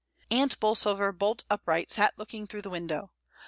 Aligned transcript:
Aunt 0.31 0.59
Bolsover, 0.59 1.11
bolt 1.11 1.43
upright, 1.47 1.91
sat 1.91 2.17
looking 2.17 2.47
through 2.47 2.63
the 2.63 2.71
window. 2.71 3.11